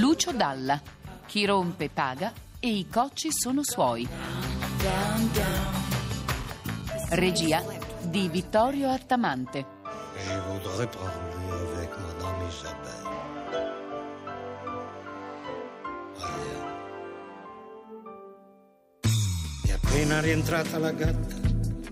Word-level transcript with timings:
Lucio 0.00 0.32
Dalla. 0.32 0.80
Chi 1.26 1.44
rompe 1.44 1.90
paga 1.92 2.32
e 2.58 2.68
i 2.68 2.88
cocci 2.88 3.28
sono 3.30 3.62
suoi. 3.62 4.08
Regia 7.10 7.62
di 8.00 8.28
Vittorio 8.28 8.88
Artamante. 8.88 9.66
Je 10.16 10.40
voudrais 10.48 10.88
parler 10.88 11.52
avec 11.52 11.90
Madame 11.98 12.48
Isabelle. 12.48 13.08
Aia. 16.18 16.64
È 19.66 19.72
appena 19.72 20.20
rientrata 20.20 20.78
la 20.78 20.92
gatta 20.92 21.34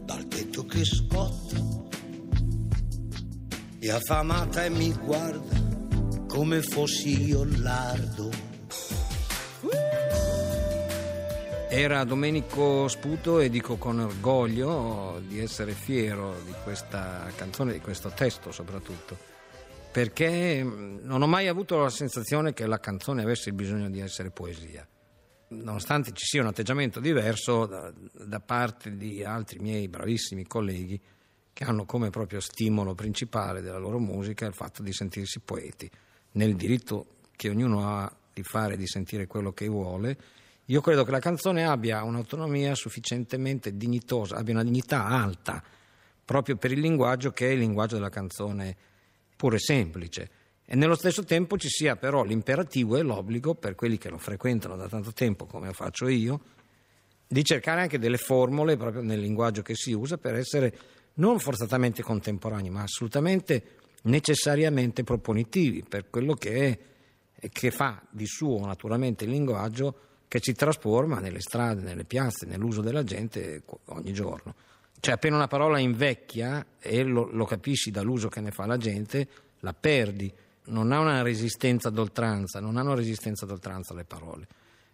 dal 0.01 0.27
tetto 0.29 0.65
che 0.65 0.83
scotta. 0.83 1.57
È 3.79 3.91
affamata 3.91 4.65
e 4.65 4.71
mi 4.71 4.93
guarda 4.93 5.58
come 6.29 6.61
fossi 6.63 7.25
io 7.27 7.45
lardo. 7.45 8.31
Era 11.71 12.05
Domenico 12.05 12.87
Sputo 12.87 13.41
e 13.41 13.49
dico 13.49 13.77
con 13.77 13.99
orgoglio 13.99 15.21
di 15.27 15.41
essere 15.41 15.73
fiero 15.73 16.41
di 16.45 16.53
questa 16.63 17.31
canzone, 17.35 17.73
di 17.73 17.81
questo 17.81 18.11
testo 18.11 18.53
soprattutto, 18.53 19.17
perché 19.91 20.63
non 20.63 21.23
ho 21.23 21.27
mai 21.27 21.49
avuto 21.49 21.79
la 21.79 21.89
sensazione 21.89 22.53
che 22.53 22.67
la 22.67 22.79
canzone 22.79 23.23
avesse 23.23 23.53
bisogno 23.53 23.91
di 23.91 24.01
essere 24.01 24.31
poesia. 24.31 24.87
Nonostante 25.49 26.13
ci 26.13 26.27
sia 26.27 26.43
un 26.43 26.49
atteggiamento 26.49 27.01
diverso 27.01 27.65
da, 27.65 27.93
da 28.13 28.41
parte 28.41 28.97
di 28.97 29.25
altri 29.25 29.59
miei 29.61 29.89
bravissimi 29.89 30.47
colleghi 30.47 31.01
che 31.55 31.65
hanno 31.65 31.87
come 31.87 32.11
proprio 32.11 32.39
stimolo 32.39 32.95
principale 32.95 33.63
della 33.63 33.79
loro 33.79 33.99
musica 33.99 34.47
il 34.47 34.55
fatto 34.55 34.83
di 34.83 34.93
sentirsi 34.93 35.41
poeti, 35.41 35.91
nel 36.33 36.55
diritto 36.57 37.07
che 37.37 37.49
ognuno 37.49 37.87
ha 37.87 38.13
di 38.33 38.43
fare 38.43 38.77
di 38.77 38.87
sentire 38.87 39.27
quello 39.27 39.53
che 39.53 39.69
vuole 39.69 40.17
io 40.71 40.83
credo 40.83 41.03
che 41.03 41.11
la 41.11 41.19
canzone 41.19 41.65
abbia 41.65 42.03
un'autonomia 42.03 42.75
sufficientemente 42.75 43.75
dignitosa, 43.79 44.37
abbia 44.37 44.53
una 44.53 44.65
dignità 44.65 45.07
alta, 45.07 45.63
proprio 46.23 46.57
per 46.57 46.73
il 46.73 46.81
linguaggio 46.81 47.31
che 47.31 47.49
è 47.49 47.53
il 47.53 47.61
linguaggio 47.61 47.95
della 47.95 48.11
canzone 48.11 48.77
pure 49.35 49.59
semplice. 49.59 50.31
E 50.67 50.77
nello 50.77 50.95
stesso 50.95 51.25
tempo 51.25 51.57
ci 51.57 51.71
sia 51.71 51.97
però 51.97 52.23
l'imperativo 52.23 52.99
e 52.99 53.03
l'obbligo, 53.03 53.55
per 53.55 53.75
quelli 53.75 53.97
che 53.97 54.11
lo 54.11 54.19
frequentano 54.19 54.77
da 54.77 54.89
tanto 54.89 55.15
tempo, 55.15 55.47
come 55.47 55.73
faccio 55.73 56.07
io, 56.07 56.39
di 57.27 57.43
cercare 57.45 57.81
anche 57.81 57.99
delle 57.99 58.19
formule 58.19 58.77
proprio 58.77 59.01
nel 59.01 59.21
linguaggio 59.21 59.63
che 59.63 59.75
si 59.75 59.93
usa 59.93 60.19
per 60.19 60.35
essere 60.35 60.79
non 61.15 61.39
forzatamente 61.39 62.03
contemporanei, 62.03 62.69
ma 62.69 62.83
assolutamente 62.83 63.77
necessariamente 64.09 65.05
proponitivi 65.05 65.85
per 65.89 66.11
quello 66.11 66.35
che 66.35 66.81
è, 67.39 67.49
che 67.49 67.71
fa 67.71 68.03
di 68.11 68.27
suo 68.27 68.67
naturalmente 68.67 69.25
il 69.25 69.31
linguaggio 69.31 70.07
che 70.27 70.41
si 70.43 70.53
trasforma 70.53 71.21
nelle 71.21 71.41
strade, 71.41 71.83
nelle 71.83 72.05
piazze, 72.05 72.47
nell'uso 72.47 72.81
della 72.81 73.05
gente 73.05 73.63
ogni 73.87 74.13
giorno. 74.13 74.55
Cioè 75.01 75.15
appena 75.15 75.37
una 75.37 75.47
parola 75.47 75.79
invecchia 75.79 76.65
e 76.79 77.03
lo, 77.05 77.29
lo 77.31 77.45
capisci 77.45 77.91
dall'uso 77.91 78.29
che 78.29 78.41
ne 78.41 78.51
fa 78.51 78.67
la 78.67 78.77
gente, 78.77 79.29
la 79.61 79.73
perdi, 79.73 80.33
non 80.65 80.93
ha 80.93 80.99
una 80.99 81.23
resistenza 81.23 81.89
d'oltranza, 81.89 82.61
non 82.61 82.77
hanno 82.77 82.95
resistenza 82.95 83.47
d'oltranza 83.47 83.95
le 83.95 84.05
parole. 84.05 84.47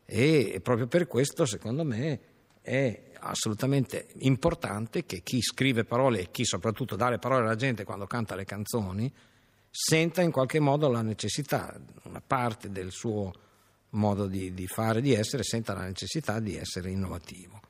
E 0.04 0.60
proprio 0.62 0.86
per 0.86 1.06
questo, 1.06 1.46
secondo 1.46 1.84
me, 1.84 2.20
è 2.64 3.02
assolutamente 3.20 4.06
importante 4.20 5.04
che 5.04 5.20
chi 5.20 5.42
scrive 5.42 5.84
parole 5.84 6.20
e 6.20 6.30
chi 6.30 6.46
soprattutto 6.46 6.96
dà 6.96 7.10
le 7.10 7.18
parole 7.18 7.42
alla 7.42 7.56
gente 7.56 7.84
quando 7.84 8.06
canta 8.06 8.34
le 8.34 8.46
canzoni 8.46 9.12
senta 9.70 10.22
in 10.22 10.30
qualche 10.30 10.60
modo 10.60 10.88
la 10.88 11.02
necessità, 11.02 11.78
una 12.04 12.22
parte 12.26 12.70
del 12.70 12.90
suo 12.90 13.32
modo 13.90 14.26
di, 14.26 14.54
di 14.54 14.66
fare, 14.66 15.02
di 15.02 15.12
essere, 15.12 15.42
senta 15.42 15.74
la 15.74 15.84
necessità 15.84 16.40
di 16.40 16.56
essere 16.56 16.90
innovativo. 16.90 17.60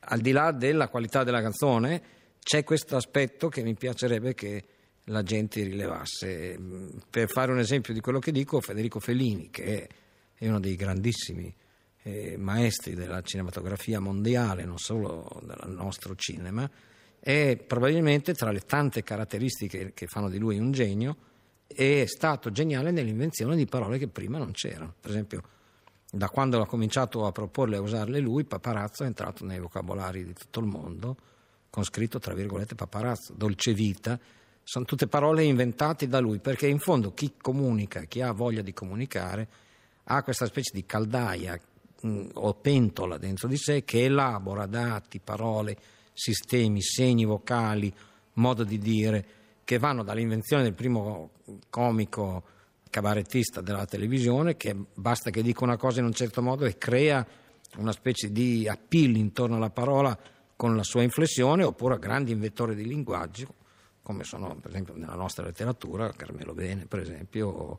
Al 0.00 0.18
di 0.18 0.32
là 0.32 0.50
della 0.50 0.88
qualità 0.88 1.22
della 1.22 1.40
canzone, 1.40 2.02
c'è 2.42 2.64
questo 2.64 2.96
aspetto 2.96 3.48
che 3.48 3.62
mi 3.62 3.74
piacerebbe 3.74 4.34
che 4.34 4.64
la 5.04 5.22
gente 5.22 5.62
rilevasse. 5.62 6.58
Per 7.08 7.28
fare 7.28 7.52
un 7.52 7.60
esempio 7.60 7.94
di 7.94 8.00
quello 8.00 8.18
che 8.18 8.32
dico, 8.32 8.60
Federico 8.60 8.98
Fellini, 8.98 9.50
che 9.50 9.88
è 10.34 10.48
uno 10.48 10.58
dei 10.58 10.74
grandissimi 10.74 11.54
eh, 12.02 12.36
maestri 12.36 12.94
della 12.94 13.22
cinematografia 13.22 14.00
mondiale, 14.00 14.64
non 14.64 14.78
solo 14.78 15.40
del 15.42 15.74
nostro 15.74 16.14
cinema, 16.14 16.68
è 17.18 17.56
probabilmente 17.56 18.34
tra 18.34 18.50
le 18.50 18.60
tante 18.60 19.02
caratteristiche 19.02 19.92
che 19.94 20.06
fanno 20.06 20.28
di 20.28 20.38
lui 20.38 20.58
un 20.58 20.72
genio, 20.72 21.16
è 21.66 22.04
stato 22.06 22.50
geniale 22.50 22.90
nell'invenzione 22.90 23.56
di 23.56 23.66
parole 23.66 23.98
che 23.98 24.08
prima 24.08 24.38
non 24.38 24.52
c'erano. 24.52 24.94
Per 25.00 25.10
esempio, 25.10 25.42
da 26.10 26.28
quando 26.28 26.60
ha 26.60 26.66
cominciato 26.66 27.24
a 27.24 27.32
proporle 27.32 27.76
e 27.76 27.78
a 27.78 27.82
usarle 27.82 28.18
lui, 28.18 28.44
paparazzo 28.44 29.04
è 29.04 29.06
entrato 29.06 29.44
nei 29.44 29.60
vocabolari 29.60 30.24
di 30.24 30.34
tutto 30.34 30.60
il 30.60 30.66
mondo 30.66 31.16
con 31.70 31.84
scritto 31.84 32.18
tra 32.18 32.34
virgolette 32.34 32.74
paparazzo, 32.74 33.32
dolce 33.34 33.72
vita, 33.72 34.20
sono 34.62 34.84
tutte 34.84 35.06
parole 35.06 35.42
inventate 35.42 36.06
da 36.06 36.18
lui 36.18 36.38
perché 36.38 36.66
in 36.66 36.78
fondo 36.78 37.14
chi 37.14 37.32
comunica, 37.40 38.02
chi 38.02 38.20
ha 38.20 38.30
voglia 38.32 38.60
di 38.60 38.74
comunicare, 38.74 39.48
ha 40.04 40.22
questa 40.22 40.44
specie 40.44 40.72
di 40.74 40.84
caldaia 40.84 41.58
mm, 42.06 42.30
o 42.34 42.54
pentola 42.54 43.18
dentro 43.18 43.48
di 43.48 43.56
sé 43.56 43.84
che 43.84 44.04
elabora 44.04 44.66
dati, 44.66 45.20
parole, 45.20 45.76
sistemi, 46.12 46.82
segni 46.82 47.24
vocali, 47.24 47.92
modo 48.34 48.64
di 48.64 48.78
dire 48.78 49.26
che 49.64 49.78
vanno 49.78 50.02
dall'invenzione 50.02 50.62
del 50.62 50.74
primo 50.74 51.30
comico 51.70 52.44
cabarettista 52.90 53.62
della 53.62 53.86
televisione 53.86 54.56
che 54.56 54.76
basta 54.94 55.30
che 55.30 55.42
dica 55.42 55.64
una 55.64 55.78
cosa 55.78 56.00
in 56.00 56.06
un 56.06 56.12
certo 56.12 56.42
modo 56.42 56.66
e 56.66 56.76
crea 56.76 57.26
una 57.76 57.92
specie 57.92 58.30
di 58.30 58.68
appeal 58.68 59.16
intorno 59.16 59.56
alla 59.56 59.70
parola 59.70 60.16
con 60.54 60.76
la 60.76 60.82
sua 60.82 61.02
inflessione 61.02 61.64
oppure 61.64 61.94
a 61.94 61.98
grandi 61.98 62.32
invettori 62.32 62.74
di 62.74 62.86
linguaggio 62.86 63.54
come 64.02 64.24
sono 64.24 64.54
per 64.56 64.72
esempio 64.72 64.94
nella 64.94 65.14
nostra 65.14 65.44
letteratura 65.44 66.10
Carmelo 66.10 66.52
Bene 66.52 66.84
per 66.84 67.00
esempio 67.00 67.48
o, 67.48 67.78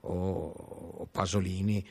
o, 0.00 0.52
o 0.98 1.08
Pasolini 1.10 1.82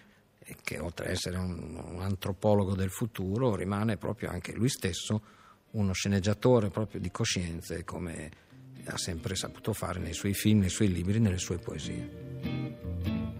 che 0.63 0.79
oltre 0.79 1.05
ad 1.05 1.11
essere 1.11 1.37
un, 1.37 1.81
un, 1.83 2.01
antropologo 2.01 2.75
del 2.75 2.89
futuro 2.89 3.55
rimane 3.55 3.97
proprio 3.97 4.29
anche 4.29 4.53
lui 4.53 4.69
stesso 4.69 5.21
uno 5.71 5.93
sceneggiatore 5.93 6.69
proprio 6.69 6.99
di 6.99 7.11
coscienze 7.11 7.83
come 7.83 8.31
ha 8.85 8.97
sempre 8.97 9.35
saputo 9.35 9.73
fare 9.73 9.99
nei 9.99 10.13
suoi 10.13 10.33
film, 10.33 10.59
nei 10.59 10.69
suoi 10.69 10.91
libri, 10.91 11.19
nelle 11.19 11.37
sue 11.37 11.57
poesie. 11.57 12.27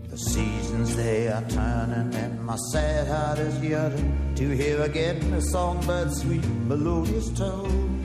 The 0.10 0.18
seasons 0.18 0.96
they 0.96 1.28
are 1.28 1.46
turning 1.48 2.14
and 2.16 2.44
my 2.44 2.56
sad 2.72 3.08
heart 3.08 3.40
is 3.40 3.60
yearning 3.62 4.34
to 4.36 4.50
hear 4.50 4.82
again 4.82 5.20
the 5.32 5.42
songbird's 5.42 6.22
sweet 6.22 6.44
melodious 6.68 7.32
tone. 7.34 7.99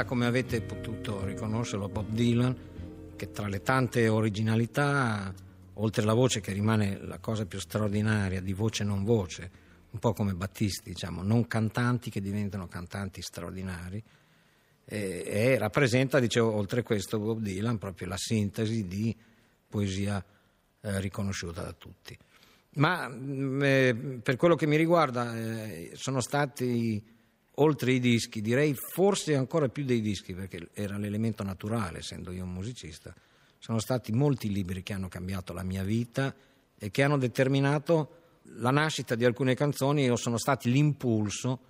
Era 0.00 0.08
come 0.08 0.24
avete 0.24 0.62
potuto 0.62 1.26
riconoscerlo 1.26 1.86
Bob 1.90 2.08
Dylan 2.08 2.56
che 3.16 3.32
tra 3.32 3.48
le 3.48 3.60
tante 3.60 4.08
originalità 4.08 5.30
oltre 5.74 6.02
alla 6.02 6.14
voce 6.14 6.40
che 6.40 6.52
rimane 6.52 6.98
la 7.02 7.18
cosa 7.18 7.44
più 7.44 7.60
straordinaria 7.60 8.40
di 8.40 8.54
voce 8.54 8.82
non 8.82 9.04
voce, 9.04 9.50
un 9.90 9.98
po' 9.98 10.14
come 10.14 10.32
Battisti, 10.32 10.92
diciamo, 10.92 11.22
non 11.22 11.46
cantanti 11.46 12.08
che 12.08 12.22
diventano 12.22 12.66
cantanti 12.66 13.20
straordinari, 13.20 14.02
e, 14.86 15.22
e 15.26 15.58
rappresenta, 15.58 16.18
dicevo, 16.18 16.50
oltre 16.50 16.82
questo 16.82 17.18
Bob 17.18 17.40
Dylan, 17.40 17.76
proprio 17.76 18.08
la 18.08 18.16
sintesi 18.16 18.86
di 18.86 19.14
poesia 19.68 20.24
eh, 20.80 20.98
riconosciuta 21.00 21.60
da 21.62 21.74
tutti. 21.74 22.16
Ma 22.76 23.06
mm, 23.06 23.62
eh, 23.62 23.94
per 24.22 24.36
quello 24.36 24.54
che 24.54 24.66
mi 24.66 24.78
riguarda 24.78 25.36
eh, 25.36 25.90
sono 25.92 26.22
stati, 26.22 27.18
oltre 27.62 27.92
i 27.92 28.00
dischi, 28.00 28.40
direi 28.40 28.74
forse 28.74 29.34
ancora 29.34 29.68
più 29.68 29.84
dei 29.84 30.00
dischi, 30.00 30.34
perché 30.34 30.68
era 30.72 30.96
l'elemento 30.96 31.42
naturale, 31.42 31.98
essendo 31.98 32.32
io 32.32 32.44
un 32.44 32.52
musicista, 32.52 33.14
sono 33.58 33.78
stati 33.78 34.12
molti 34.12 34.50
libri 34.50 34.82
che 34.82 34.94
hanno 34.94 35.08
cambiato 35.08 35.52
la 35.52 35.62
mia 35.62 35.82
vita 35.82 36.34
e 36.78 36.90
che 36.90 37.02
hanno 37.02 37.18
determinato 37.18 38.16
la 38.54 38.70
nascita 38.70 39.14
di 39.14 39.24
alcune 39.24 39.54
canzoni 39.54 40.08
o 40.08 40.16
sono 40.16 40.38
stati 40.38 40.70
l'impulso 40.70 41.60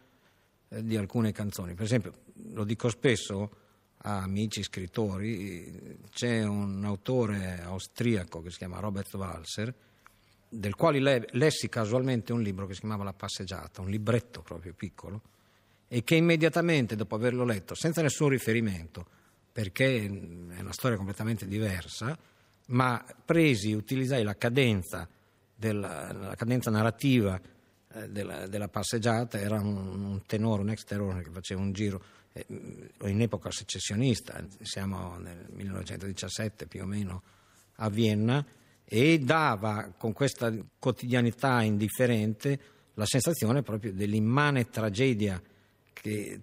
eh, 0.69 0.85
di 0.85 0.97
alcune 0.97 1.33
canzoni. 1.33 1.75
Per 1.75 1.85
esempio, 1.85 2.13
lo 2.53 2.65
dico 2.65 2.89
spesso 2.89 3.59
a 4.03 4.23
amici 4.23 4.63
scrittori, 4.63 5.99
c'è 6.11 6.45
un 6.45 6.85
autore 6.85 7.61
austriaco 7.61 8.41
che 8.41 8.51
si 8.51 8.59
chiama 8.59 8.79
Robert 8.79 9.13
Walser, 9.15 9.75
del 10.49 10.75
quale 10.75 11.01
le, 11.01 11.27
lessi 11.33 11.69
casualmente 11.69 12.33
un 12.33 12.41
libro 12.41 12.67
che 12.67 12.75
si 12.75 12.81
chiamava 12.81 13.05
La 13.05 13.13
passeggiata, 13.13 13.83
un 13.83 13.91
libretto 13.91 14.43
proprio 14.43 14.73
piccolo, 14.73 15.21
e 15.93 16.05
che 16.05 16.15
immediatamente 16.15 16.95
dopo 16.95 17.17
averlo 17.17 17.45
letto, 17.45 17.75
senza 17.75 18.01
nessun 18.01 18.29
riferimento, 18.29 19.05
perché 19.51 20.05
è 20.05 20.61
una 20.61 20.73
storia 20.73 20.97
completamente 20.97 21.49
diversa, 21.49 22.17
ma 22.67 23.05
presi, 23.25 23.73
utilizzai 23.73 24.23
la 24.23 24.37
cadenza, 24.37 25.09
della, 25.53 26.13
la 26.13 26.37
cadenza 26.37 26.71
narrativa 26.71 27.41
eh, 27.93 28.09
della, 28.09 28.47
della, 28.47 28.69
passeggiata, 28.69 29.41
era 29.41 29.61
un, 29.61 30.05
un, 30.05 30.23
tenore, 30.27 30.63
un 30.63 30.71
ex 30.71 30.85
tenore 30.85 31.25
che 31.25 31.31
faceva 31.33 31.61
un 31.61 31.73
giro 31.73 32.01
eh, 32.35 32.47
in 32.49 33.21
epoca 33.21 33.51
secessionista, 33.51 34.47
siamo 34.63 35.19
nel 35.19 35.45
1917 35.51 36.67
più 36.67 36.83
o 36.83 36.87
meno 36.87 37.23
a 37.79 37.91
Vienna, 37.91 38.47
e 38.85 39.19
dava 39.19 39.93
con 39.99 40.13
questa 40.13 40.55
quotidianità 40.79 41.63
indifferente 41.63 42.61
la 42.95 43.07
sensazione 43.07 43.63
proprio 43.63 43.93
dell'immane 43.93 44.69
tragedia, 44.71 45.43
che, 46.00 46.41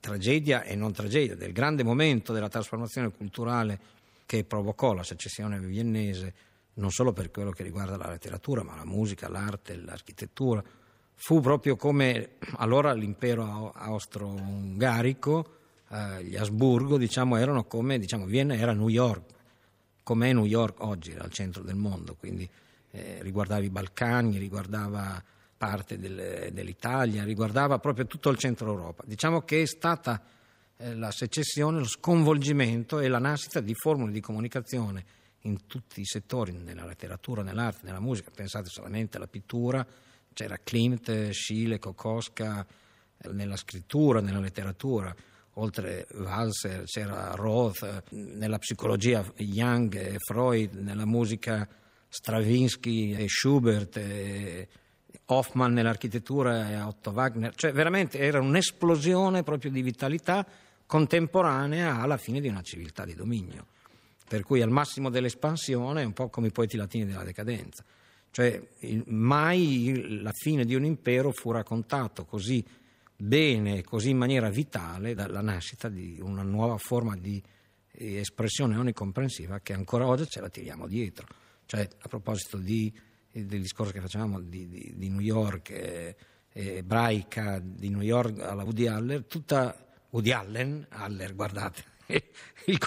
tragedia 0.00 0.62
e 0.62 0.76
non 0.76 0.92
tragedia, 0.92 1.34
del 1.34 1.52
grande 1.52 1.82
momento 1.82 2.32
della 2.32 2.48
trasformazione 2.48 3.10
culturale 3.10 3.78
che 4.26 4.44
provocò 4.44 4.92
la 4.92 5.02
secessione 5.02 5.58
viennese, 5.60 6.34
non 6.74 6.90
solo 6.90 7.12
per 7.12 7.30
quello 7.30 7.50
che 7.50 7.62
riguarda 7.62 7.96
la 7.96 8.10
letteratura, 8.10 8.62
ma 8.62 8.76
la 8.76 8.84
musica, 8.84 9.28
l'arte, 9.28 9.76
l'architettura. 9.76 10.62
Fu 11.16 11.40
proprio 11.40 11.76
come 11.76 12.30
allora 12.56 12.92
l'impero 12.92 13.72
austro-ungarico, 13.72 15.56
eh, 15.90 16.24
gli 16.24 16.36
Asburgo, 16.36 16.98
diciamo, 16.98 17.36
erano 17.36 17.64
come 17.64 17.98
diciamo, 17.98 18.26
Vienna 18.26 18.54
era 18.54 18.72
New 18.72 18.88
York, 18.88 19.32
come 20.02 20.30
è 20.30 20.32
New 20.32 20.44
York 20.44 20.80
oggi, 20.82 21.12
era 21.12 21.24
al 21.24 21.30
centro 21.30 21.62
del 21.62 21.76
mondo, 21.76 22.14
quindi 22.14 22.48
eh, 22.90 23.18
riguardava 23.22 23.62
i 23.62 23.70
Balcani, 23.70 24.38
riguardava 24.38 25.22
parte 25.56 25.98
del, 25.98 26.50
dell'Italia, 26.52 27.24
riguardava 27.24 27.78
proprio 27.78 28.06
tutto 28.06 28.30
il 28.30 28.38
centro 28.38 28.70
Europa. 28.70 29.04
Diciamo 29.06 29.42
che 29.42 29.62
è 29.62 29.66
stata 29.66 30.22
eh, 30.76 30.94
la 30.94 31.10
secessione, 31.10 31.78
lo 31.78 31.86
sconvolgimento 31.86 32.98
e 32.98 33.08
la 33.08 33.18
nascita 33.18 33.60
di 33.60 33.74
formule 33.74 34.12
di 34.12 34.20
comunicazione 34.20 35.04
in 35.42 35.66
tutti 35.66 36.00
i 36.00 36.04
settori, 36.04 36.52
nella 36.52 36.86
letteratura, 36.86 37.42
nell'arte, 37.42 37.80
nella 37.84 38.00
musica, 38.00 38.30
pensate 38.34 38.68
solamente 38.68 39.16
alla 39.16 39.26
pittura, 39.26 39.86
c'era 40.32 40.58
Klimt, 40.62 41.30
Schiele, 41.30 41.78
Kokoska, 41.78 42.66
eh, 43.18 43.28
nella 43.28 43.56
scrittura, 43.56 44.20
nella 44.20 44.40
letteratura, 44.40 45.14
oltre 45.54 46.06
Walser 46.14 46.84
c'era 46.84 47.32
Roth, 47.34 48.04
nella 48.10 48.58
psicologia 48.58 49.24
Jung 49.36 49.94
e 49.94 50.16
Freud, 50.18 50.74
nella 50.74 51.06
musica 51.06 51.68
Stravinsky 52.08 53.14
e 53.14 53.28
Schubert. 53.28 53.96
E, 53.96 54.68
Hoffman 55.26 55.72
nell'architettura 55.72 56.70
e 56.70 56.80
Otto 56.80 57.10
Wagner, 57.10 57.54
cioè 57.54 57.72
veramente 57.72 58.18
era 58.18 58.40
un'esplosione 58.40 59.42
proprio 59.42 59.70
di 59.70 59.82
vitalità 59.82 60.46
contemporanea 60.86 62.00
alla 62.00 62.16
fine 62.16 62.40
di 62.40 62.48
una 62.48 62.62
civiltà 62.62 63.04
di 63.04 63.14
dominio, 63.14 63.66
per 64.28 64.42
cui 64.42 64.60
al 64.60 64.70
massimo 64.70 65.10
dell'espansione 65.10 66.04
un 66.04 66.12
po' 66.12 66.28
come 66.28 66.48
i 66.48 66.52
poeti 66.52 66.76
latini 66.76 67.06
della 67.06 67.24
decadenza, 67.24 67.84
cioè 68.30 68.60
il, 68.80 69.02
mai 69.06 70.20
la 70.22 70.32
fine 70.32 70.64
di 70.64 70.74
un 70.74 70.84
impero 70.84 71.30
fu 71.32 71.50
raccontato 71.52 72.24
così 72.24 72.64
bene, 73.16 73.82
così 73.82 74.10
in 74.10 74.18
maniera 74.18 74.50
vitale 74.50 75.14
dalla 75.14 75.40
nascita 75.40 75.88
di 75.88 76.18
una 76.20 76.42
nuova 76.42 76.76
forma 76.76 77.16
di 77.16 77.42
espressione 77.96 78.76
onicomprensiva 78.76 79.60
che 79.60 79.72
ancora 79.72 80.06
oggi 80.06 80.28
ce 80.28 80.40
la 80.40 80.48
tiriamo 80.48 80.86
dietro, 80.88 81.26
cioè 81.66 81.88
a 81.98 82.08
proposito 82.08 82.56
di 82.56 82.92
del 83.42 83.60
discorso 83.60 83.92
che 83.92 84.00
facevamo 84.00 84.40
di, 84.40 84.68
di, 84.68 84.92
di 84.96 85.08
New 85.08 85.20
York, 85.20 85.70
eh, 85.70 86.16
ebraica 86.52 87.60
di 87.60 87.88
New 87.88 88.00
York 88.00 88.40
alla 88.40 88.62
Woody 88.62 88.86
Allen, 88.86 89.26
tutta 89.26 89.76
Woody 90.10 90.30
Allen, 90.30 90.86
Aller, 90.90 91.34
guardate, 91.34 91.84
il, 92.66 92.78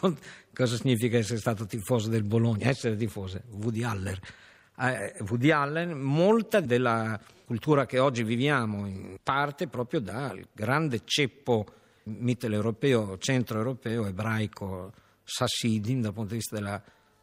cosa 0.53 0.75
significa 0.77 1.17
essere 1.17 1.39
stato 1.39 1.65
tifoso 1.65 2.09
del 2.09 2.23
Bologna, 2.23 2.69
essere 2.69 2.95
tifoso, 2.95 3.41
Woody 3.51 3.83
Aller. 3.83 4.19
Eh, 4.79 5.15
Woody 5.27 5.51
Allen, 5.51 5.99
molta 5.99 6.61
della 6.61 7.19
cultura 7.45 7.85
che 7.85 7.99
oggi 7.99 8.23
viviamo 8.23 8.85
in 8.85 9.17
parte 9.21 9.67
proprio 9.67 9.99
dal 9.99 10.45
grande 10.53 11.01
ceppo 11.03 11.65
mitteleuropeo, 12.03 13.17
centroeuropeo, 13.17 14.05
ebraico, 14.05 14.93
sassidim 15.23 16.01
dal 16.01 16.13
punto 16.13 16.29
di 16.29 16.35
vista 16.35 16.55
della 16.55 16.81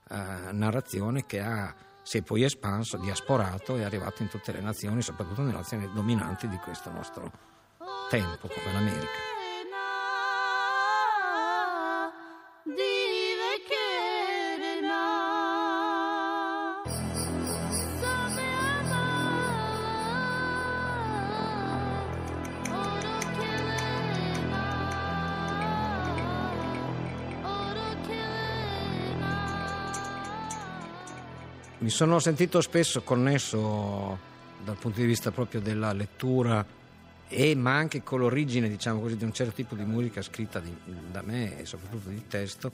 uh, 0.08 0.54
narrazione 0.54 1.24
che 1.24 1.40
ha 1.40 1.74
si 2.04 2.18
è 2.18 2.22
poi 2.22 2.44
espanso, 2.44 2.98
diasporato 2.98 3.76
e 3.76 3.80
è 3.80 3.84
arrivato 3.84 4.22
in 4.22 4.28
tutte 4.28 4.52
le 4.52 4.60
nazioni, 4.60 5.02
soprattutto 5.02 5.40
nelle 5.40 5.54
nazioni 5.54 5.90
dominanti 5.92 6.46
di 6.48 6.56
questo 6.58 6.90
nostro 6.90 7.32
tempo, 8.10 8.46
come 8.46 8.72
l'America. 8.72 9.33
Mi 31.84 31.90
sono 31.90 32.18
sentito 32.18 32.62
spesso 32.62 33.02
connesso 33.02 34.18
dal 34.64 34.78
punto 34.78 35.00
di 35.00 35.04
vista 35.04 35.30
proprio 35.32 35.60
della 35.60 35.92
lettura 35.92 36.64
e 37.28 37.54
ma 37.54 37.74
anche 37.76 38.02
con 38.02 38.20
l'origine 38.20 38.70
diciamo 38.70 39.02
così, 39.02 39.18
di 39.18 39.24
un 39.24 39.34
certo 39.34 39.52
tipo 39.52 39.74
di 39.74 39.84
musica 39.84 40.22
scritta 40.22 40.60
di, 40.60 40.74
da 41.10 41.20
me 41.20 41.58
e 41.58 41.66
soprattutto 41.66 42.08
di 42.08 42.26
testo 42.26 42.72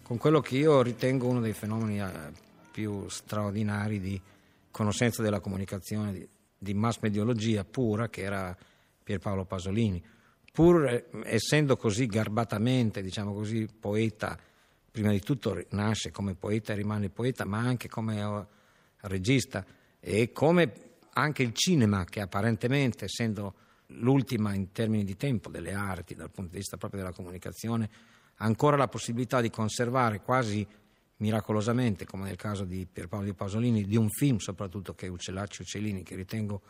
con 0.00 0.16
quello 0.16 0.40
che 0.40 0.56
io 0.56 0.80
ritengo 0.80 1.26
uno 1.26 1.40
dei 1.40 1.52
fenomeni 1.52 2.00
eh, 2.00 2.32
più 2.70 3.06
straordinari 3.10 4.00
di 4.00 4.18
conoscenza 4.70 5.20
della 5.20 5.40
comunicazione, 5.40 6.14
di, 6.14 6.26
di 6.56 6.72
mass 6.72 6.96
mediologia 7.02 7.62
pura 7.62 8.08
che 8.08 8.22
era 8.22 8.56
Pierpaolo 9.04 9.44
Pasolini. 9.44 10.02
Pur 10.50 10.86
eh, 10.86 11.04
essendo 11.24 11.76
così 11.76 12.06
garbatamente, 12.06 13.02
diciamo 13.02 13.34
così, 13.34 13.68
poeta 13.78 14.38
prima 14.96 15.10
di 15.10 15.20
tutto 15.20 15.62
nasce 15.72 16.10
come 16.10 16.34
poeta 16.34 16.72
e 16.72 16.76
rimane 16.76 17.10
poeta, 17.10 17.44
ma 17.44 17.58
anche 17.58 17.86
come 17.86 18.18
eh, 18.18 18.46
regista 19.06 19.64
e 20.00 20.32
come 20.32 20.72
anche 21.12 21.42
il 21.42 21.52
cinema 21.52 22.04
che 22.04 22.20
apparentemente, 22.20 23.06
essendo 23.06 23.54
l'ultima 23.88 24.54
in 24.54 24.72
termini 24.72 25.04
di 25.04 25.16
tempo 25.16 25.48
delle 25.48 25.72
arti, 25.72 26.14
dal 26.14 26.30
punto 26.30 26.50
di 26.52 26.58
vista 26.58 26.76
proprio 26.76 27.00
della 27.00 27.14
comunicazione, 27.14 27.88
ha 28.36 28.44
ancora 28.44 28.76
la 28.76 28.88
possibilità 28.88 29.40
di 29.40 29.50
conservare 29.50 30.20
quasi 30.20 30.66
miracolosamente, 31.18 32.04
come 32.04 32.24
nel 32.24 32.36
caso 32.36 32.64
di 32.64 32.86
Pierpaolo 32.90 33.24
di 33.24 33.32
Pasolini, 33.32 33.84
di 33.84 33.96
un 33.96 34.10
film 34.10 34.36
soprattutto 34.36 34.94
che 34.94 35.06
è 35.06 35.08
Uccellacci 35.08 35.62
Uccellini, 35.62 36.02
che 36.02 36.14
ritengo 36.14 36.60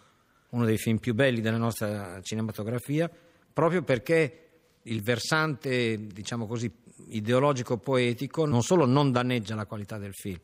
uno 0.51 0.65
dei 0.65 0.79
film 0.79 0.99
più 0.99 1.15
belli 1.15 1.41
della 1.41 1.57
nostra 1.57 2.21
cinematografia, 2.23 3.11
proprio 3.53 3.83
perché 3.83 4.43
il 4.83 5.03
versante, 5.03 6.07
diciamo 6.07 6.47
così, 6.47 6.71
ideologico-poetico 7.09 8.47
non 8.47 8.63
solo 8.63 8.87
non 8.87 9.11
danneggia 9.11 9.57
la 9.57 9.67
qualità 9.67 9.99
del 9.99 10.15
film, 10.15 10.39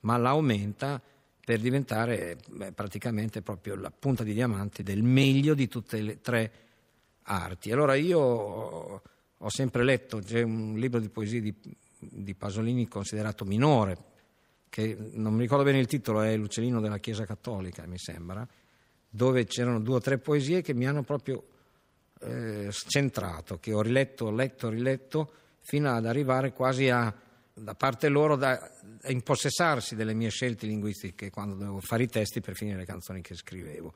ma 0.00 0.18
la 0.18 0.30
aumenta 0.30 1.00
per 1.46 1.60
diventare 1.60 2.38
beh, 2.50 2.72
praticamente 2.72 3.40
proprio 3.40 3.76
la 3.76 3.92
punta 3.96 4.24
di 4.24 4.32
diamante 4.32 4.82
del 4.82 5.04
meglio 5.04 5.54
di 5.54 5.68
tutte 5.68 6.00
le 6.00 6.20
tre 6.20 6.52
arti. 7.22 7.70
Allora 7.70 7.94
io 7.94 8.18
ho 8.18 9.48
sempre 9.48 9.84
letto, 9.84 10.18
c'è 10.18 10.42
un 10.42 10.74
libro 10.76 10.98
di 10.98 11.08
poesie 11.08 11.40
di, 11.40 11.54
di 12.00 12.34
Pasolini 12.34 12.88
considerato 12.88 13.44
minore, 13.44 13.96
che 14.68 14.96
non 15.12 15.34
mi 15.34 15.42
ricordo 15.42 15.62
bene 15.62 15.78
il 15.78 15.86
titolo, 15.86 16.20
è 16.22 16.36
L'uccellino 16.36 16.80
della 16.80 16.98
Chiesa 16.98 17.24
Cattolica, 17.24 17.86
mi 17.86 17.98
sembra, 17.98 18.44
dove 19.08 19.44
c'erano 19.44 19.78
due 19.78 19.94
o 19.94 20.00
tre 20.00 20.18
poesie 20.18 20.62
che 20.62 20.74
mi 20.74 20.88
hanno 20.88 21.04
proprio 21.04 21.44
eh, 22.22 22.70
centrato, 22.72 23.60
che 23.60 23.72
ho 23.72 23.82
riletto, 23.82 24.32
letto, 24.32 24.68
riletto, 24.68 25.32
fino 25.60 25.92
ad 25.92 26.06
arrivare 26.06 26.52
quasi 26.52 26.88
a, 26.88 27.14
da 27.58 27.74
parte 27.74 28.08
loro, 28.08 28.36
da, 28.36 28.70
impossessarsi 29.06 29.94
delle 29.94 30.12
mie 30.12 30.28
scelte 30.28 30.66
linguistiche 30.66 31.30
quando 31.30 31.54
dovevo 31.54 31.80
fare 31.80 32.02
i 32.02 32.08
testi 32.08 32.40
per 32.40 32.54
finire 32.54 32.76
le 32.76 32.84
canzoni 32.84 33.22
che 33.22 33.34
scrivevo. 33.34 33.92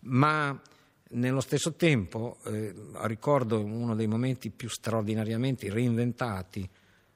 Ma 0.00 0.60
nello 1.12 1.40
stesso 1.40 1.74
tempo 1.74 2.38
eh, 2.44 2.74
ricordo 3.02 3.64
uno 3.64 3.94
dei 3.94 4.06
momenti 4.06 4.50
più 4.50 4.68
straordinariamente 4.68 5.70
reinventati 5.70 6.68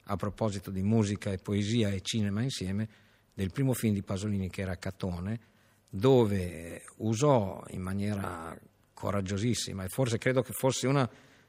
a 0.05 0.17
proposito 0.17 0.71
di 0.71 0.83
musica 0.83 1.31
e 1.31 1.39
poesia 1.39 1.91
e 1.91 2.01
cinema 2.01 2.43
insieme 2.43 2.89
del 3.35 3.53
primo 3.53 3.75
film 3.75 3.95
di 3.95 4.03
Pasolini 4.03 4.49
che 4.49 4.63
era 4.63 4.77
Catone 4.77 5.41
dove 5.89 6.83
usò 6.97 7.63
in 7.69 7.81
maniera 7.81 8.59
coraggiosissima 8.93 9.85
e 9.85 9.89
forse 9.89 10.19
credo 10.19 10.43
che 10.43 10.53
fosse 10.53 10.87
una 10.87 11.09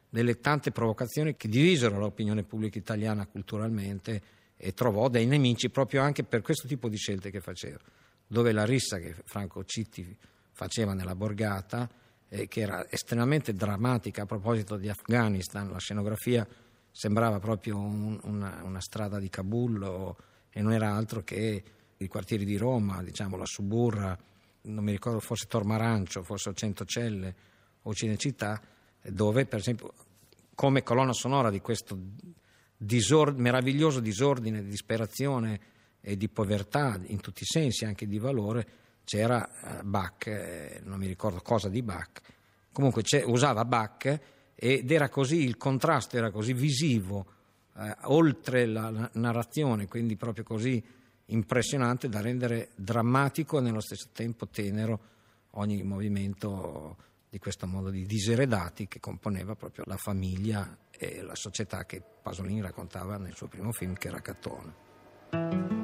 delle 0.09 0.39
tante 0.39 0.71
provocazioni 0.71 1.35
che 1.35 1.47
divisero 1.47 1.97
l'opinione 1.97 2.43
pubblica 2.43 2.77
italiana 2.77 3.25
culturalmente 3.25 4.21
e 4.57 4.73
trovò 4.73 5.09
dei 5.09 5.25
nemici 5.25 5.69
proprio 5.69 6.01
anche 6.01 6.23
per 6.23 6.41
questo 6.41 6.67
tipo 6.67 6.87
di 6.87 6.97
scelte 6.97 7.29
che 7.29 7.41
faceva, 7.41 7.79
dove 8.25 8.51
la 8.51 8.65
rissa 8.65 8.97
che 8.97 9.15
Franco 9.25 9.63
Citti 9.65 10.17
faceva 10.51 10.93
nella 10.93 11.15
borgata, 11.15 11.89
eh, 12.29 12.47
che 12.47 12.61
era 12.61 12.89
estremamente 12.89 13.53
drammatica 13.53 14.23
a 14.23 14.25
proposito 14.25 14.77
di 14.77 14.89
Afghanistan, 14.89 15.69
la 15.69 15.79
scenografia 15.79 16.47
sembrava 16.89 17.39
proprio 17.39 17.77
un, 17.77 18.17
una, 18.23 18.61
una, 18.63 18.79
strada 18.79 19.19
di 19.19 19.29
Kabul 19.29 20.15
e 20.49 20.61
non 20.61 20.71
era 20.71 20.93
altro 20.93 21.23
che 21.23 21.63
i 21.97 22.07
quartieri 22.07 22.45
di 22.45 22.55
Roma, 22.55 23.03
diciamo 23.03 23.35
la 23.35 23.45
Suburra, 23.45 24.17
non 24.61 24.83
mi 24.83 24.91
ricordo, 24.91 25.19
forse 25.19 25.47
Tormarancio, 25.47 26.23
forse 26.23 26.53
Centocelle 26.53 27.35
o 27.83 27.93
Cinecittà, 27.93 28.61
dove 29.11 29.45
per 29.45 29.59
esempio 29.59 29.93
come 30.55 30.83
colonna 30.83 31.13
sonora 31.13 31.49
di 31.49 31.59
questo 31.59 31.97
disord- 32.77 33.37
meraviglioso 33.37 33.99
disordine, 33.99 34.63
di 34.63 34.69
disperazione 34.69 35.59
e 36.01 36.15
di 36.17 36.29
povertà 36.29 36.99
in 37.07 37.19
tutti 37.19 37.43
i 37.43 37.47
sensi, 37.47 37.85
anche 37.85 38.07
di 38.07 38.19
valore, 38.19 38.67
c'era 39.03 39.79
eh, 39.79 39.83
Bach, 39.83 40.27
eh, 40.27 40.81
non 40.83 40.99
mi 40.99 41.07
ricordo 41.07 41.41
cosa 41.41 41.69
di 41.69 41.81
Bach, 41.81 42.21
comunque 42.71 43.03
usava 43.25 43.65
Bach 43.65 44.19
ed 44.55 44.89
era 44.89 45.09
così, 45.09 45.43
il 45.43 45.57
contrasto 45.57 46.17
era 46.17 46.31
così 46.31 46.53
visivo, 46.53 47.25
eh, 47.77 47.95
oltre 48.03 48.65
la, 48.65 48.89
la 48.89 49.09
narrazione, 49.13 49.87
quindi 49.87 50.15
proprio 50.15 50.43
così 50.43 50.83
impressionante 51.27 52.07
da 52.07 52.21
rendere 52.21 52.69
drammatico 52.75 53.57
e 53.57 53.61
nello 53.61 53.81
stesso 53.81 54.09
tempo 54.13 54.47
tenero 54.47 54.99
ogni 55.51 55.81
movimento 55.83 56.97
di 57.35 57.41
questo 57.41 57.67
modo 57.67 57.89
di 57.89 58.05
diseredati 58.05 58.87
che 58.87 59.01
componeva 59.01 59.55
proprio 59.55 59.83
la 59.87 59.97
famiglia 59.97 60.77
e 60.89 61.21
la 61.21 61.35
società 61.35 61.83
che 61.83 62.01
Pasolini 62.21 62.61
raccontava 62.61 63.17
nel 63.17 63.35
suo 63.35 63.47
primo 63.47 63.73
film 63.73 63.93
che 63.95 64.07
era 64.07 64.21
Catone. 64.21 65.74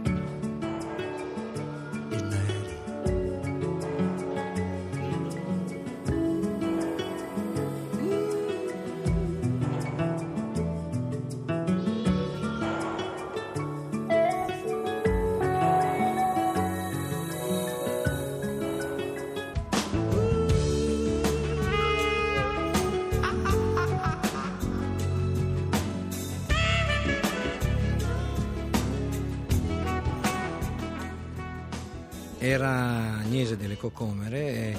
Era 32.43 33.19
Agnese 33.19 33.55
delle 33.55 33.77
Cocomere, 33.77 34.71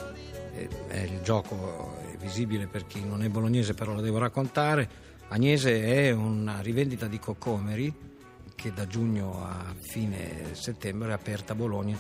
è, 0.53 0.69
è 0.89 0.99
il 1.03 1.21
gioco 1.23 1.97
è 2.11 2.17
visibile 2.17 2.67
per 2.67 2.89
chi 2.89 3.05
non 3.05 3.23
è 3.23 3.29
bolognese, 3.29 3.73
però 3.73 3.95
lo 3.95 4.01
devo 4.01 4.19
raccontare. 4.19 4.89
Agnese 5.29 5.81
è 5.81 6.11
una 6.11 6.61
rivendita 6.61 7.07
di 7.07 7.21
cocomeri 7.21 7.95
che 8.57 8.73
da 8.73 8.89
giugno 8.89 9.45
a 9.45 9.73
fine 9.81 10.57
settembre 10.57 11.11
è 11.11 11.13
aperta 11.13 11.53
a 11.53 11.55
Bologna 11.55 11.97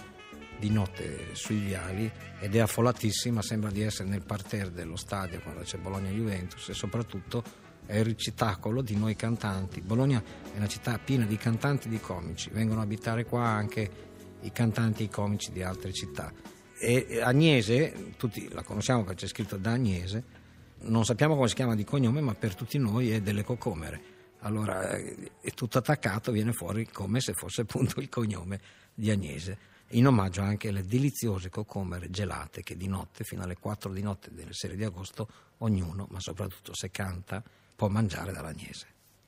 di 0.59 0.69
notte 0.69 1.29
sui 1.35 1.61
viali 1.61 2.11
ed 2.41 2.57
è 2.57 2.59
affollatissima, 2.59 3.41
sembra 3.41 3.71
di 3.71 3.83
essere 3.83 4.09
nel 4.09 4.25
parterre 4.25 4.73
dello 4.73 4.97
stadio 4.97 5.41
quando 5.43 5.63
c'è 5.63 5.79
Bologna-Juventus 5.79 6.71
e 6.71 6.75
soprattutto 6.75 7.45
è 7.87 7.99
il 7.99 8.05
ricitacolo 8.05 8.83
di 8.83 8.97
noi 8.97 9.15
cantanti. 9.15 9.81
Bologna 9.81 10.21
è 10.53 10.57
una 10.57 10.67
città 10.67 10.99
piena 10.99 11.25
di 11.25 11.37
cantanti 11.37 11.87
e 11.87 11.91
di 11.91 12.01
comici, 12.01 12.51
vengono 12.51 12.81
a 12.81 12.83
abitare 12.83 13.25
qua 13.25 13.45
anche 13.45 14.11
i 14.43 14.53
cantanti 14.53 15.05
i 15.05 15.09
comici 15.09 15.53
di 15.53 15.63
altre 15.63 15.93
città. 15.93 16.33
E 16.79 17.21
Agnese, 17.23 18.15
tutti 18.17 18.49
la 18.49 18.63
conosciamo 18.63 19.05
perché 19.05 19.23
c'è 19.23 19.29
scritto 19.29 19.57
da 19.57 19.73
Agnese, 19.73 20.41
non 20.83 21.05
sappiamo 21.05 21.37
come 21.37 21.49
si 21.49 21.55
chiama 21.55 21.75
di 21.75 21.85
cognome, 21.85 22.21
ma 22.21 22.35
per 22.35 22.55
tutti 22.55 22.79
noi 22.79 23.11
è 23.11 23.21
delle 23.21 23.45
cocomere. 23.45 24.11
Allora 24.41 24.91
è 24.91 25.51
tutto 25.55 25.79
attaccato, 25.79 26.33
viene 26.33 26.53
fuori 26.53 26.89
come 26.89 27.21
se 27.21 27.33
fosse 27.35 27.61
appunto 27.61 28.01
il 28.01 28.09
cognome 28.09 28.61
di 28.93 29.11
Agnese. 29.11 29.71
In 29.91 30.07
omaggio 30.07 30.41
anche 30.41 30.69
alle 30.69 30.85
deliziose 30.85 31.51
cocomere 31.51 32.11
gelate 32.11 32.63
che 32.63 32.77
di 32.77 32.89
notte, 32.89 33.25
fino 33.25 33.43
alle 33.43 33.57
4 33.57 33.93
di 33.93 34.03
notte 34.03 34.31
delle 34.33 34.53
serie 34.53 34.77
di 34.77 34.85
agosto, 34.85 35.29
ognuno, 35.59 36.09
ma 36.11 36.19
soprattutto 36.19 36.75
se 36.75 36.91
canta, 36.91 37.43
può 37.77 37.89
mangiare 37.89 38.33
dall'Agnese. 38.33 38.87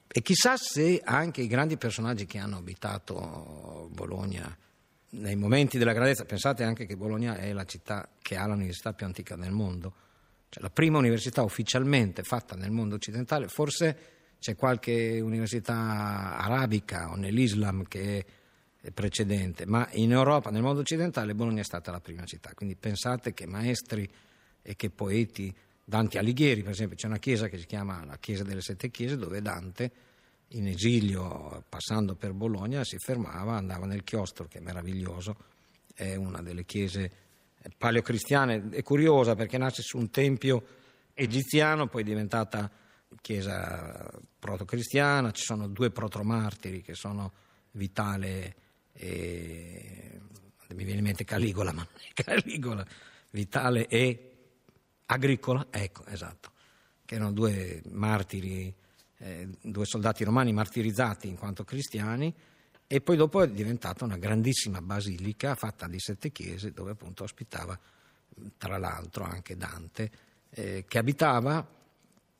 E 0.09 0.23
chissà 0.23 0.57
se 0.57 1.01
anche 1.05 1.43
i 1.43 1.47
grandi 1.47 1.77
personaggi 1.77 2.25
che 2.25 2.39
hanno 2.39 2.57
abitato 2.57 3.89
Bologna 3.93 4.57
nei 5.15 5.37
momenti 5.37 5.79
della 5.79 5.93
grandezza, 5.93 6.25
pensate 6.25 6.65
anche 6.65 6.87
che 6.87 6.97
Bologna 6.97 7.37
è 7.37 7.53
la 7.53 7.65
città 7.65 8.09
che 8.21 8.37
ha 8.37 8.47
l'università 8.47 8.93
più 8.93 9.07
antica 9.07 9.37
del 9.37 9.53
mondo, 9.53 9.93
cioè 10.49 10.63
la 10.63 10.71
prima 10.71 10.99
università 10.99 11.43
ufficialmente 11.43 12.23
fatta 12.23 12.57
nel 12.57 12.71
mondo 12.71 12.97
occidentale, 12.97 13.49
forse 13.49 13.99
c'è 14.39 14.57
qualche 14.57 15.21
università 15.21 16.37
arabica 16.37 17.11
o 17.11 17.17
nell'Islam 17.17 17.85
che 17.85 18.27
è 18.81 18.91
precedente, 18.91 19.67
ma 19.67 19.89
in 19.93 20.13
Europa, 20.13 20.51
nel 20.51 20.63
mondo 20.63 20.81
occidentale, 20.81 21.35
Bologna 21.35 21.61
è 21.61 21.65
stata 21.65 21.91
la 21.91 22.01
prima 22.01 22.25
città, 22.25 22.53
quindi 22.55 22.77
pensate 22.77 23.33
che 23.33 23.47
maestri 23.47 24.09
e 24.63 24.77
che 24.77 24.91
poeti, 24.91 25.55
Dante 25.85 26.19
Alighieri 26.19 26.63
per 26.63 26.73
esempio, 26.73 26.97
c'è 26.97 27.07
una 27.07 27.19
chiesa 27.19 27.49
che 27.49 27.59
si 27.59 27.67
chiama 27.67 28.05
la 28.05 28.19
Chiesa 28.19 28.43
delle 28.43 28.61
Sette 28.61 28.91
Chiese 28.91 29.17
dove 29.17 29.41
Dante 29.41 29.91
in 30.55 30.69
esilio, 30.69 31.65
passando 31.69 32.15
per 32.15 32.33
Bologna, 32.33 32.85
si 32.85 32.97
fermava, 32.99 33.57
andava 33.57 33.87
nel 33.87 34.05
chiostro, 34.05 34.47
che 34.47 34.59
è 34.59 34.61
meraviglioso, 34.61 35.37
è 35.95 36.15
una 36.15 36.43
delle 36.43 36.65
chiese 36.65 37.11
paleocristiane, 37.77 38.71
è 38.71 38.83
curiosa 38.83 39.35
perché 39.35 39.59
nasce 39.59 39.83
su 39.83 39.97
un 39.99 40.11
tempio 40.11 40.65
egiziano, 41.15 41.87
poi 41.89 42.03
è 42.03 42.05
diventata 42.05 42.71
chiesa 43.21 44.11
protocristiana, 44.39 45.31
ci 45.31 45.45
sono 45.45 45.69
due 45.69 45.91
protomartiri 45.91 46.83
che 46.83 46.95
sono 46.95 47.33
Vitale 47.73 48.55
e... 48.93 50.21
mi 50.69 50.85
viene 50.85 50.99
in 50.99 51.05
mente 51.05 51.25
Caligola, 51.25 51.73
ma 51.73 51.83
non 51.83 52.01
è 52.13 52.23
Caligola, 52.23 52.87
Vitale 53.31 53.87
e 53.87 54.31
Agricola, 55.07 55.67
ecco, 55.71 56.05
esatto, 56.07 56.53
che 57.05 57.15
erano 57.17 57.33
due 57.33 57.83
martiri 57.91 58.75
eh, 59.25 59.49
due 59.63 59.87
soldati 59.87 60.23
romani 60.23 60.53
martirizzati 60.53 61.29
in 61.29 61.37
quanto 61.37 61.65
cristiani 61.65 62.33
e 62.87 63.01
poi 63.01 63.17
dopo 63.17 63.43
è 63.43 63.49
diventata 63.49 64.05
una 64.05 64.19
grandissima 64.19 64.83
basilica 64.83 65.55
fatta 65.55 65.89
di 65.89 65.99
sette 65.99 66.31
chiese 66.31 66.73
dove 66.73 66.91
appunto 66.91 67.25
ospitava 67.25 67.79
tra 68.59 68.77
l'altro 68.77 69.25
anche 69.25 69.57
Dante 69.57 70.11
eh, 70.51 70.85
che 70.87 70.99
abitava 70.99 71.67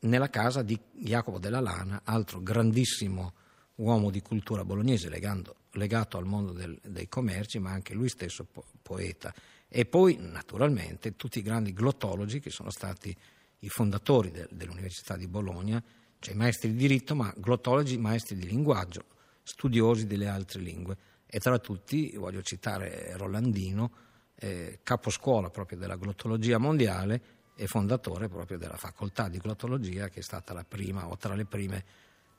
nella 0.01 0.29
casa 0.29 0.61
di 0.61 0.79
Jacopo 0.91 1.39
della 1.39 1.59
Lana, 1.59 2.01
altro 2.03 2.39
grandissimo 2.41 3.33
uomo 3.75 4.11
di 4.11 4.21
cultura 4.21 4.63
bolognese 4.63 5.09
legando, 5.09 5.55
legato 5.71 6.17
al 6.17 6.25
mondo 6.25 6.51
del, 6.51 6.79
dei 6.83 7.07
commerci, 7.07 7.57
ma 7.57 7.71
anche 7.71 7.95
lui 7.95 8.09
stesso 8.09 8.45
po- 8.45 8.65
poeta. 8.83 9.33
E 9.67 9.85
poi, 9.85 10.17
naturalmente, 10.19 11.15
tutti 11.15 11.39
i 11.39 11.41
grandi 11.41 11.73
glottologi 11.73 12.39
che 12.39 12.51
sono 12.51 12.69
stati 12.69 13.15
i 13.59 13.69
fondatori 13.69 14.29
de, 14.29 14.47
dell'Università 14.51 15.17
di 15.17 15.27
Bologna 15.27 15.83
cioè 16.25 16.33
maestri 16.33 16.71
di 16.71 16.77
diritto, 16.77 17.13
ma 17.13 17.31
glottologi, 17.37 17.99
maestri 17.99 18.35
di 18.35 18.47
linguaggio, 18.47 19.03
studiosi 19.43 20.07
delle 20.07 20.27
altre 20.27 20.59
lingue. 20.59 20.97
E 21.27 21.37
tra 21.37 21.59
tutti 21.59 22.15
voglio 22.15 22.41
citare 22.41 23.15
Rolandino, 23.15 23.91
eh, 24.33 24.79
caposcuola 24.81 25.51
proprio 25.51 25.77
della 25.77 25.97
glottologia 25.97 26.57
mondiale 26.57 27.21
e 27.55 27.67
fondatore 27.67 28.27
proprio 28.27 28.57
della 28.57 28.75
facoltà 28.75 29.29
di 29.29 29.37
glottologia, 29.37 30.09
che 30.09 30.21
è 30.21 30.23
stata 30.23 30.51
la 30.53 30.63
prima 30.67 31.07
o 31.07 31.15
tra 31.15 31.35
le 31.35 31.45
prime 31.45 31.85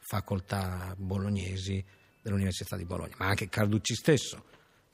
facoltà 0.01 0.93
bolognesi 0.99 1.83
dell'Università 2.21 2.77
di 2.77 2.85
Bologna, 2.85 3.15
ma 3.19 3.27
anche 3.27 3.49
Carducci 3.49 3.95
stesso. 3.95 4.45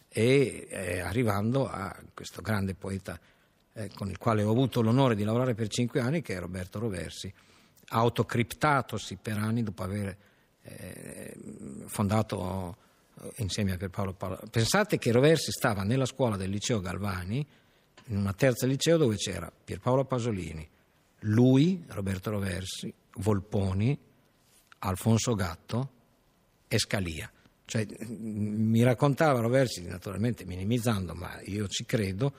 E 0.07 0.67
eh, 0.69 1.01
arrivando 1.01 1.67
a 1.67 1.97
questo 2.13 2.43
grande 2.43 2.75
poeta 2.75 3.19
eh, 3.73 3.89
con 3.95 4.11
il 4.11 4.19
quale 4.19 4.43
ho 4.43 4.51
avuto 4.51 4.83
l'onore 4.83 5.15
di 5.15 5.25
lavorare 5.25 5.55
per 5.55 5.69
cinque 5.69 6.01
anni, 6.01 6.21
che 6.21 6.35
è 6.35 6.39
Roberto 6.39 6.79
Roversi 6.79 7.33
autocriptatosi 7.93 9.17
per 9.21 9.37
anni 9.37 9.63
dopo 9.63 9.83
aver 9.83 10.17
eh, 10.63 11.35
fondato 11.87 12.77
eh, 13.21 13.33
insieme 13.37 13.73
a 13.73 13.77
Pierpaolo 13.77 14.15
Paolo. 14.15 14.41
Pensate 14.51 14.99
che 14.99 15.13
Roversi 15.13 15.51
stava 15.51 15.83
nella 15.83 16.07
scuola 16.07 16.37
del 16.37 16.51
liceo 16.51 16.81
Galvani, 16.81 17.47
in 18.07 18.17
una 18.17 18.33
terza 18.33 18.67
liceo 18.67 18.97
dove 18.97 19.17
c'era 19.17 19.53
Pierpaolo 19.53 20.05
Pasolini, 20.05 20.69
lui, 21.21 21.85
Roberto 21.89 22.31
Roversi, 22.31 22.93
Volponi, 23.17 23.97
Alfonso 24.79 25.35
Gatto 25.35 25.91
e 26.67 26.79
Scalia. 26.79 27.31
Cioè, 27.65 27.87
mi 28.09 28.83
raccontava 28.83 29.41
Roversi, 29.41 29.87
naturalmente 29.87 30.45
minimizzando, 30.45 31.15
ma 31.15 31.41
io 31.45 31.69
ci 31.69 31.85
credo, 31.85 32.33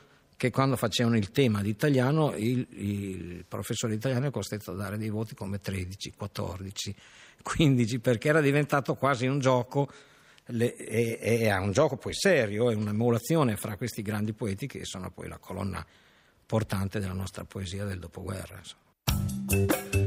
che 0.44 0.52
quando 0.52 0.76
facevano 0.76 1.16
il 1.16 1.32
tema 1.32 1.62
di 1.62 1.70
italiano 1.70 2.36
il, 2.36 2.68
il 2.72 3.46
professore 3.48 3.94
italiano 3.94 4.28
è 4.28 4.30
costretto 4.30 4.72
a 4.72 4.76
dare 4.76 4.98
dei 4.98 5.08
voti 5.08 5.36
come 5.36 5.62
13, 5.62 6.12
14, 6.18 6.96
15 7.42 8.00
perché 8.00 8.28
era 8.28 8.42
diventato 8.42 8.96
quasi 8.96 9.26
un 9.26 9.40
gioco 9.40 9.90
le, 10.48 10.76
è, 10.76 11.40
è, 11.40 11.58
un 11.58 11.72
gioco 11.72 11.96
poi 11.96 12.14
serio, 12.14 12.70
è 12.70 12.76
un'emulazione 12.76 13.56
fra 13.56 13.78
questi 13.78 14.02
grandi 14.02 14.34
poeti 14.34 14.68
che 14.68 14.84
sono 14.84 15.12
poi 15.12 15.30
la 15.30 15.38
colonna 15.38 15.86
portante 16.46 17.00
della 17.00 17.14
nostra 17.14 17.46
poesia 17.46 17.86
del 17.86 18.00
dopoguerra. 18.00 18.58
Insomma. 18.58 20.03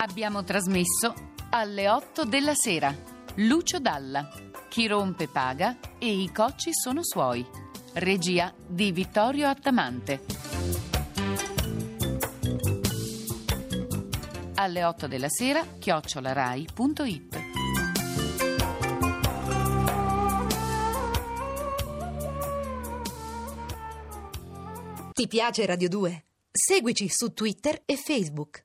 Abbiamo 0.00 0.44
trasmesso 0.44 1.12
alle 1.50 1.88
8 1.88 2.24
della 2.24 2.54
sera. 2.54 2.94
Lucio 3.36 3.80
Dalla. 3.80 4.28
Chi 4.68 4.86
rompe 4.86 5.26
paga 5.26 5.76
e 5.98 6.22
i 6.22 6.30
cocci 6.30 6.70
sono 6.72 7.00
suoi. 7.02 7.44
Regia 7.94 8.54
di 8.64 8.92
Vittorio 8.92 9.48
Attamante. 9.48 10.24
Alle 14.54 14.84
8 14.84 15.08
della 15.08 15.28
sera, 15.28 15.64
chiocciolarai.it. 15.78 17.38
Ti 25.12 25.26
piace 25.26 25.66
Radio 25.66 25.88
2? 25.88 26.24
Seguici 26.52 27.08
su 27.08 27.32
Twitter 27.34 27.82
e 27.84 27.96
Facebook. 27.96 28.56